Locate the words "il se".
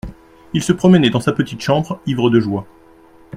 0.55-0.73